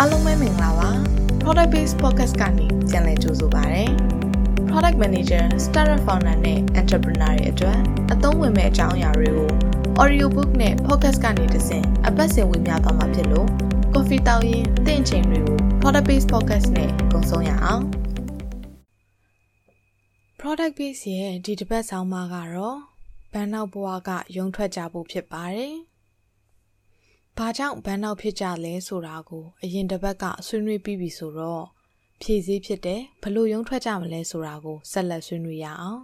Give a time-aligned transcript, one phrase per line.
[0.00, 0.90] အားလုံးပဲမင်္ဂလာပါ
[1.42, 3.84] Product Based Podcast ကနေပြန်လည်ကြိုဆိုပါရစေ
[4.68, 7.78] Product Manager, Startup Founder နဲ့ Entrepreneur တွေအတွက်
[8.12, 9.50] အသုံးဝင်မဲ့အကြောင်းအရာတွေကို
[10.02, 13.48] Audio Book နဲ့ Podcast ကနေတဆင့်အပတ်စဉ်ဝင်ပြသွားမှာဖြစ်လို့
[13.92, 17.82] Coffee တောင်းရင်တင့်ချိန်တွေကို Product Based Podcast နဲ့ကုံဆုံးရအောင်
[20.40, 22.78] Product Based ရဲ့ဒီတစ်ပတ်ဆောင်းပါးကတော့
[23.32, 25.74] ဘန်နောက်ဘဝကရုံထွက်ကြဖို့ဖြစ်ပါတယ်။
[27.38, 31.64] ဘာကြောင့်ဘန်နောက်ဖြစ်ကြလဲဆိုတာကိုအရင်တစ်ပတ်ကဆွေးနွေးပြီးပြီဆိုတော့
[32.20, 36.00] ဖြည့်စည်းဖြစ်တယ်ဘလို့ရုံထွက်ကြမလဲဆိုတာကိုဆက်လက်ဆွေးနွေးရအောင်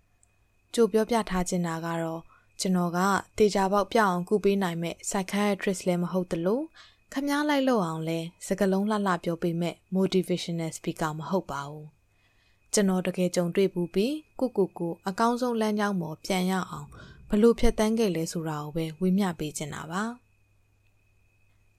[0.74, 2.20] ။ကြိုပြောပြထားချင်တာကတော့
[2.60, 2.98] ကျွန်တော်က
[3.38, 6.64] တေချာပေါက်ပြအောင်ကုပေးနိုင်မဲ့ psychiatrist လည်းမဟုတ်တလို့
[7.12, 11.86] ခမားလိုက်လို့အောင်လဲစကလုံးလှလှပြောပေးမဲ့ motivational speaker မဟုတ်ပါဘူး။
[12.72, 16.88] ကျွန်တော်တကယ်ကြုံတွေ့ဘူးပြီးကိုကိုကိုအကောင်းဆုံးလမ်းကြောင်းပေါ်ပြန်ရအောင်
[17.30, 20.04] ဘလို့ဖြတ်တန်းခဲ့လဲဆိုတာကိုပဲဝေမျှပေးချင်တာပါ။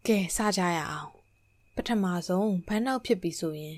[0.07, 1.11] ကဲစကြရအောင်
[1.75, 3.77] ပထမဆုံးဘန်းနောက်ဖြစ်ပြီဆိုရင်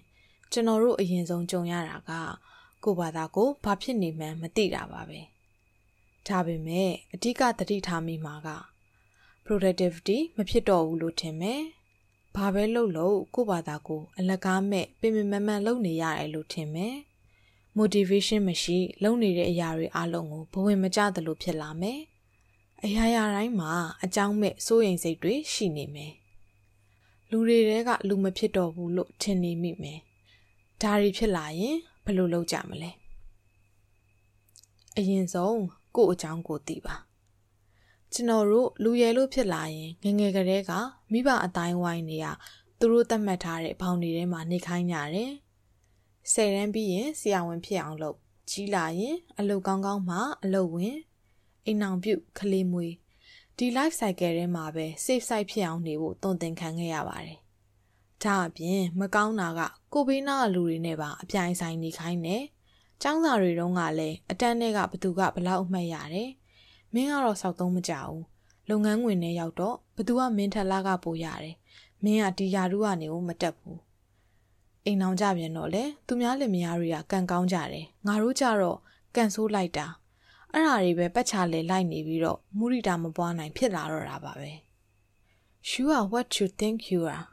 [0.52, 2.12] ကျွန်တော်တို့အရင်ဆုံးကြုံရတာက
[2.84, 5.20] ကိုဘာသာကိုဘာဖြစ်နေမှန်းမသိတာပါပဲ
[6.28, 8.50] ဒါပေမဲ့အဓိကသတိထားမိမှာက
[9.46, 11.62] productivity မဖြစ်တော့ဘူးလို့ထင်မယ်
[12.36, 16.96] ဘာပဲလုပ်လို့ကိုဘာသာကို အလကားမဲ့ပင်ပင်မမှန်လုပ်နေရတယ်လို့ထင်မယ်
[17.78, 22.00] motivation မရှိ လုပ်နေတဲ့အရာတွေအလုံးကိုဘဝင်မကျသလိုဖြစ်လာမယ်
[22.86, 23.72] အရာရာတိုင်းမှာ
[24.04, 26.14] အကြောင်းမဲ့စိုးရိမ်စိတ်တွေရှိနေမယ်
[27.30, 30.00] လူတွေတဲကလူမဖြစ်တော့ဘူးလို့ထင်နေမိမယ်
[30.82, 32.92] ဒါတွေဖြစ်လာရင်ဘယ်လိုလုပ်ကြမလဲ
[34.98, 35.60] အရင်ဆုံး
[35.96, 36.96] ကို့အကြောင်းကိုသိပါ
[38.14, 40.72] ကျွန်တော်တို့လူရဲလို့ဖြစ်လာရင်ငငယ်ကလေးက
[41.12, 42.26] မိဘအတိုင်းဝိုင်းနေရ
[42.80, 45.32] သူတို့သတ်မှတ်ထားတဲ့ဘောင်တွေထဲမှာနေခိုင်းကြတယ်
[46.34, 48.18] ဆယ်တန်းပြီးရင်ဆရာဝန်ဖြစ်အောင်လုပ်
[48.50, 50.98] ကြီးလာရင် အလုပ်ကောင်းကောင်းမှအလုပ်ဝင်
[51.68, 52.94] အိမ်အောင်ပြုခလေးမွေး
[53.58, 57.38] ဒီ life cycle ထဲမှာပဲ safe side ဖြစ်အောင်နေဖို့တုံသင်ခံခဲ့ရပါတယ်။
[58.24, 59.62] ဒါအပြင်မကောင်းတာက
[59.94, 62.44] ကိုဘေးနာလူတွေနဲ့ပါအပြိုင်ဆိုင်နေခိုင်းတယ်။
[63.04, 66.30] ចောင်းစာတွေတုန်းကလည်းအတန်းတွေကဘသူကဘလောက်အမှတ်ရတယ်။
[66.94, 68.22] မင်းကတော့စောက်သုံးမကြဘူး။
[68.70, 71.56] လုပ်ငန်းဝင်နဲ့ရောက်တော့ဘသူကမင်းထက်လာကပိုရတယ်။
[72.04, 73.78] မင်းကဒီယာရုကနေမတက်ဘူး။
[74.86, 78.78] အိမ်အောင်ကြပြန်တော့လေသူများလင်မယားတွေကကန်ကောင်းကြတယ်။ငါတို့ကြတော့
[79.16, 79.88] ကန်ဆိုးလိုက်တာ။
[80.54, 84.52] အဲ့ဓာတွေပဲပတ်ချလေလိုက်နေပြီးတော့မူရိတာမပွားနိုင်ဖြစ်လာတော့တာပါပဲ
[85.72, 87.26] You are what you think you are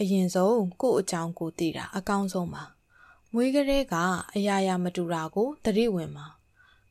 [0.00, 2.64] အရင်ဆုံးကို့အကြောင်းကိုသိတာအကောင်းဆုံးပါ
[3.32, 3.94] မွေးကလေးက
[4.34, 6.26] အရာရာမတူတာကိုသတိဝင်ပါ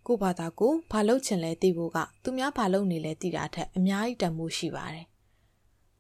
[0.05, 5.07] ကို့ဘာသာကိုဘာလုပ်ချင်လဲသိဖို့ကသူများဘာလုပ်နေလဲသိတာထက်အများကြီးတန်ဖိုးရှိပါတယ်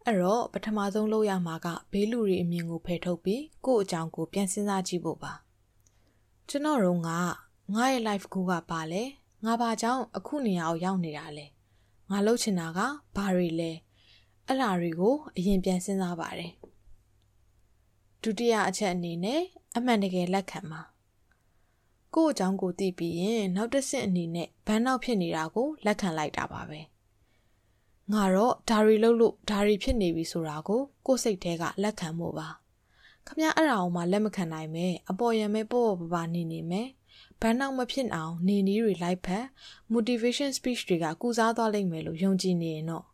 [0.05, 5.33] အဲ့တော့ပထမဆုံးလုပ်ရမှာကဘေးလူတွေအမြင်ကိုဖယ်ထုတ်ပြီးကို့အကြောင်းကိုပြန်စဉ်းစားကြည့်ဖို့ပါ
[6.49, 7.09] ကျွန်တော်တို့က
[7.73, 9.03] ငါရဲ့ life goal ကပါလဲ
[9.45, 11.45] ငါဘာကြောင့်အခုနေရာကိုရောက်နေတာလဲ
[12.09, 12.79] ငါလှုပ်ချင်တာက
[13.15, 13.71] ဘာတွေလဲ
[14.47, 16.51] အဲ့လာတွေကိုအရင်ပြန်စဉ်းစားပါတယ်
[18.21, 19.41] ဒုတိယအချက်အနေနဲ့
[19.75, 20.81] အမှန်တကယ်လက်ခံပါ
[22.15, 26.79] ကို့အကြောင်းကိုသိပြီးရင်နောက်တစ်ဆင့်အနေနဲ့ဘန်းနောက်ဖြစ်နေတာကိုလက်ခံလိုက်တာပါပဲ
[28.11, 32.47] ငါတော့ဒါရီလှုပ်လို့ဒါရီဖြစ်နေပြီဆိုတာကိုကိုယ့်စိတ်ထဲကလက်ခံဖို့ပါ
[33.27, 36.81] ခမအဲ့ဒါအောင်မှလက်မခံနိုင်မဲအပေါ်ရံမဲပေါ့ပေါ့ပါပါနေနေမဲ
[37.41, 39.45] ဘန်းနောက်မဖြစ်အောင်နေနည်းတွေလိုက်ဖက်
[39.93, 43.05] motivation speech တွေကကုစားသွားလိမ့်မယ်လို့ယုံကြည်နေရင်တော့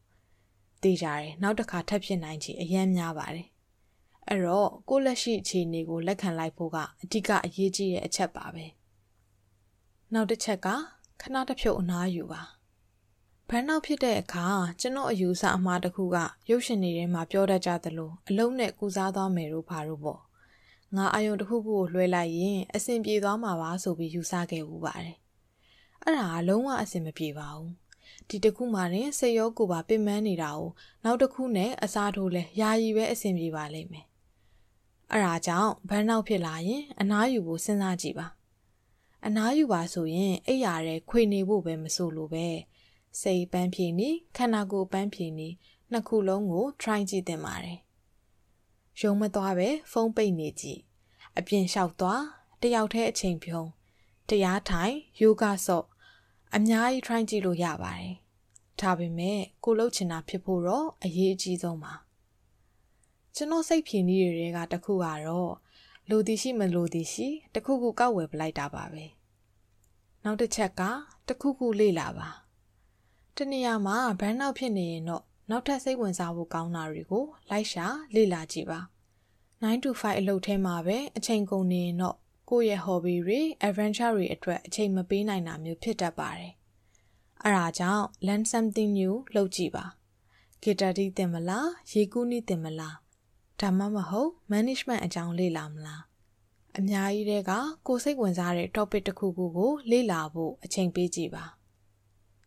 [0.82, 3.48] သိကြတယ်နောက်တစ်ခါထပ်ဖြစ်နိုင်ချေအယမ်းများပါတယ်
[4.28, 8.66] အဲ့တော့ကိုလက်ရှိအခြေအနေကိုလက်ခံလိုက်ဖို့ကအဓိကအရေးကြီးတဲ့အချက်ပါပဲ
[10.14, 10.68] နောက်တစ်ချက်က
[11.22, 12.42] ခဏတစ်ဖြုတ်အနားယူပါ
[13.50, 14.46] ဘန်းနောက်ဖြစ်တဲ့အခါ
[14.80, 16.18] ကျွန်တော်အယူဆအမှားတစ်ခုက
[16.50, 20.22] ရုပ်ရှင်တွေထဲမှာပြောတတ်ကြသလိုအလုံးနဲ့ကုစားသွားမယ်လို့ပါလို့ပေါ့
[20.96, 25.16] ငါအယုံတစ်ခုခုကိုလွှဲလိုက်ရင်အဆင်ပြေသွားမှာပါဆိုပြီးယူဆခဲ့ဦးပါတယ်။
[26.04, 27.72] အဲ့ဒါကလုံးဝအဆင်မပြေပါဘူး။
[28.30, 30.70] ဒီတစ်ခုမှရင်စိတ်ရောကိုယ်ပါပင်ပန်းနေတာကို
[31.04, 34.06] နောက်တစ်ခုနဲ့အစားထိုးလဲယာယီပဲအဆင်ပြေပါလိမ့်မယ်။
[35.12, 38.28] အဲ့ဒါကြောင့်ဘန်းနောက်ဖြစ်လာရင် အနားယူဖို့စဉ်းစားကြည့်ပါ။
[39.26, 42.48] အနားယူပါဆိုရင်အိပ်ရတဲ့ခွေနေဖို့ပဲမဆိုလိုပဲ
[43.22, 45.50] စိတ်ပန်းဖြေနေခန္ဓာကိုယ်ပန်းဖြေနေ
[45.92, 47.80] နှစ်ခုလုံးကို try ကြည့်သင့်ပါတယ်
[49.02, 50.82] ရုံမသွားပဲဖုန်းပိတ်နေကြည့်
[51.38, 52.24] အပြင်လျှောက်သွား
[52.62, 53.70] တယောက်တည်းအချိန်ဖြုံး
[54.30, 55.86] တရားထိုင်ယောဂဆော့
[56.56, 58.14] အများကြီး try ကြည့်လို့ရပါတယ်
[58.80, 61.94] ဒါပေမဲ့ကိုလှုပ်ချင်တာဖြစ်ဖို့တော့အရေးအကြီးဆုံးပါ
[63.36, 65.54] ကျွန်တော်စိတ်ဖြည်နည်းတွေကတခုကတော့
[66.10, 69.06] လိုသည်ရှိမလိုသည်ရှိတခုခုကောက်ဝယ်ပလိုက်တာပါပဲ
[70.24, 70.82] နောက်တစ်ချက်က
[71.28, 72.30] တခုခုလေ့လာပါ
[73.36, 77.86] တနေရာမှာဘန်းနောက်ဖြစ်နေရင်တော့ နောက်ထပ်စိတ်ဝင်စားဖို့ကောင်းတာတွေကိုလိုက်ရှာ
[78.16, 78.80] လေ့လာကြည့်ပါ
[79.64, 82.18] 9 to 5အလုပ်ထဲမှာပဲအချိန်ကုန်နေရင်တော့
[82.50, 86.54] ကိုယ့်ရဲ့ hobby တွေ adventure တွေအတွက်အချိန်မပေးနိုင်တာမျိုးဖြစ်တတ်ပါတယ်။
[87.44, 89.86] အဲဒါကြောင့် learn something new လုပ်ကြည့်ပါ။
[90.64, 92.96] guitar တီးသင်မလား၊ရေကူးနီးသင်မလား
[93.60, 96.04] ဒါမှမဟုတ် management အကြောင်းလေ့လာမလား
[96.78, 97.52] အများကြီးတဲ့က
[97.88, 101.46] ကိုစိတ်ဝင်စားတဲ့ topic တစ်ခုခုကိုလေ့လာဖို့အချိန်ပေးကြည့်ပါ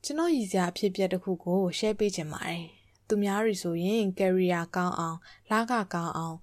[0.04, 2.79] ကျွန်တော်ရည်စရာအဖြစ်ပြက်တစ်ခုကို share ပေးချင်ပါတယ်
[3.10, 5.18] သူများတွေဆိုရင် career ကောင်းအောင်
[5.50, 6.36] လကကောင်းအောင်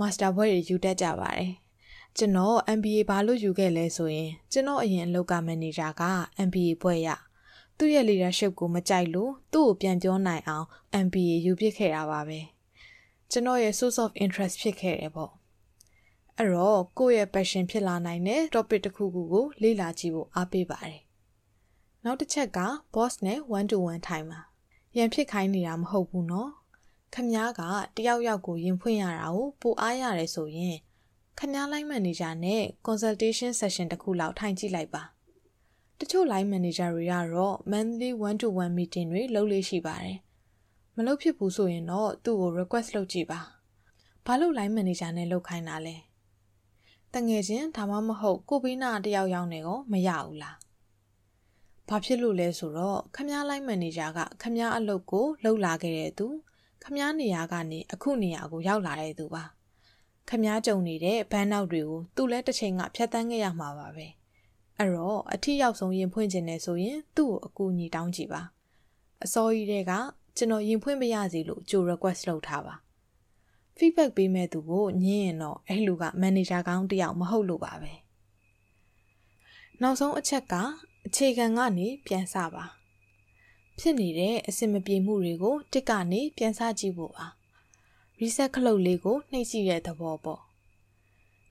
[0.00, 1.52] master ဘွဲ့တွေယူတတ်ကြပါတယ်
[2.16, 6.02] ကျွန်တော် MBA ဘာလို့ယူခဲ့လဲဆိုရင်ကျွန်တော်အရင်အလုပ်ကမန်နေဂျာက
[6.46, 7.08] MBA ဘွဲ့ရ
[7.78, 10.66] သူ့ရဲ့ leadership ကိုမကြိုက်လို့သူ့ကိုပြန်ပြောနိုင်အောင်
[11.04, 12.40] MBA ယူပြစ်ခဲ့တာပါပဲ
[13.30, 15.32] ကျွန်တော်ရဲ့ source of interest ဖြစ်ခဲ့တယ်ပေါ့
[16.38, 21.00] အဲ့တော့ကိုယ့်ရဲ့ passion ဖြစ်လာနိုင်တဲ့ topic တစ်ခုခုကိုလေ့လာကြည့်ဖို့အားပေးပါတယ်
[22.04, 22.60] နောက်တစ်ချက်က
[22.94, 24.40] boss နဲ့ one to one ထိုင်ပါ
[24.96, 26.50] ရန်ဖြစ်ခိုင်းနေတာမဟုတ်ဘူးနော်
[27.14, 27.60] ခမားက
[27.96, 30.76] တယောက်ယောက်ကိုရင်ဖွင့်ရတာကိုပိုအားရတယ်ဆိုရင်
[31.38, 35.02] ခမား line manager နဲ့ consultation session တစ်ခုလောက်ထိုင်ကြည့်လိုက်ပါ
[35.98, 40.18] တချို့ line manager တွေကတော့ monthly one to one meeting တွေလုပ်လို့ရှိပါတယ်
[40.96, 43.40] မလုပ်ဖြစ်ဘူးဆိုရင်တော့သူ့ကို request လုပ်ကြည့်ပါ
[44.26, 45.96] ဘာလို့ line manager နဲ့လုပ်ခိုင်းတာလဲ
[47.14, 50.63] တငယ်ချင်းဒါမှမဟုတ်ကိုဘီနာတယောက်ယောက်နဲ့ရောမရဘူးလား
[51.88, 56.26] ဘာဖြစ်လို့လဲဆိုတော့ခမား line manager ကခမားအလုပ်ကိုလှုပ်လာခဲ့တဲ့သူ
[56.82, 59.44] ခမားနေရာကနေအခုနေရာကိုရောက်လာတဲ့သူပါ
[60.28, 64.06] ခမားကြုံနေတဲ့ဘန်းနောက်တွေကိုသူ့လဲတစ်ချိန်ကဖျက်ဆီးခဲ့ရမှာပါပဲ
[64.78, 68.42] အဲ့တော့အထီရောက်ဆုံးရင်ဖွင့်ခြင်းနဲ့ဆိုရင်သူ့ကိုအကူအညီတောင်းကြည့်ပါ
[69.24, 69.92] အစောကြီးတဲ့က
[70.36, 72.74] ကျွန်တော်ရင်ဖွင့်မရစီလို့ကြို request လုပ်ထားပါ
[73.76, 77.92] feedback ပေးမဲ့သူကိုညင်းရင်တော့အဲ့လူက manager ကောင်းတယောက်မဟုတ်လို့ပါပဲ
[79.82, 80.54] နောက်ဆုံးအချက်က
[81.06, 82.64] အခြေခံကနေပြန်စပါ
[83.78, 87.26] ဖြစ်နေတဲ့အဆင်မပြေမှုတွေကိုတစ်ကနေပြန်စကြည့်ဖို့ပါ
[88.20, 90.40] reset ခလုတ်လေးကိုနှိပ်ကြည့်တဲ့သဘောပေါ့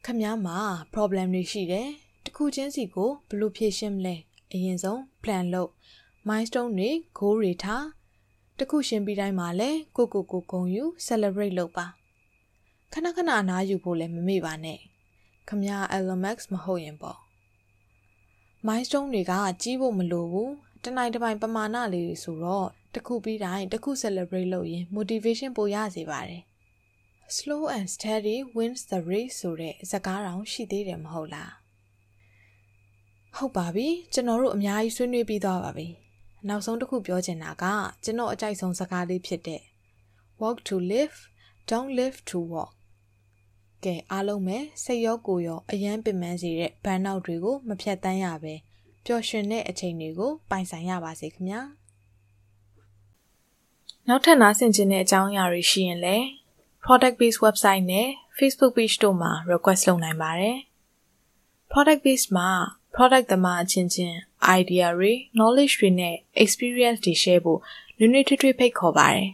[0.05, 0.57] ခမည်းမှာ
[0.93, 1.89] problem တွေရှိတယ်
[2.25, 4.15] တခုချင်းစီကိုဘယ်လိုဖြေရှင်းမလဲ
[4.53, 5.71] အရင်ဆုံး plan လုပ်
[6.27, 7.85] milestone တွေ goal တွေထား
[8.59, 11.85] တခုရှင်းပြီးတိုင်းမှာလဲကိုကိုကိုဂုံယူ celebrate လုပ်ပါ
[12.93, 14.79] ခဏခဏအနားယူဖို့လည်းမမေ့ပါနဲ့
[15.47, 17.17] ခမည်း LMX မဟုတ်ရင်ပေါ့
[18.67, 26.43] milestone တွေကကြီးဖို့မလိုဘူးတနိုင်တစ်ပိုင်းပမာဏလေးတွေဆိုတော့တခုပြီးတိုင်းတခု celebrate လုပ်ရင် motivation ပိုရစေပါတယ်
[27.37, 31.51] slow and steady wins the race ဆိုတဲ့စကားတောင်ရှိသေးတယ်မဟုတ်လား
[33.35, 35.87] ဟုတ်ပါပြီကျွန်တော်တို့အများကြီးဆွေးနွေးပြီးသွားပါပြီ
[36.47, 37.65] နောက်ဆုံးတစ်ခုပြောချင်တာက
[38.03, 39.61] ကျွန်တော်အကြိုက်ဆုံးစကားလေးဖြစ်တဲ့
[40.41, 41.15] walk to live
[41.69, 42.73] don't live to walk
[43.85, 48.53] ကဲအားလုံးပဲစိတ်ရောကိုယ်ရောအယမ်းပင်ပန်းစေတဲ့ဘန်နောက်တွေကိုမဖြတ်တန်းရပဲ
[49.05, 51.61] ပျော်ရွှင်တဲ့အချိန်တွေကိုပိုင်ဆိုင်ရပါစေခင်ဗျာ
[54.07, 56.25] နောက်ထပ်နားဆင်ခြင်းတဲ့အကြောင်းအရာတွေရှိရင်လည်း
[56.83, 58.07] product based website နဲ့
[58.37, 60.57] Facebook page တို့မှာ request လုပ်နိုင်ပါတယ်
[61.71, 62.49] product based မှာ
[62.95, 64.15] product သမားအချင်းချင်း
[64.59, 67.59] idea တွေ knowledge တွေနဲ့ experience တွေ share ဖို့
[67.97, 69.29] နွေးနွေးထွေးထွေးဖိတ်ခေါ်ပါတယ်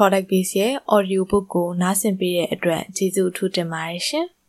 [0.00, 4.26] product base ရဲ့ audio book ကိုနားဆင်ပေးတဲ့အတွက်ကျေးဇူးအထူးတင်ပါတယ်ရှင်။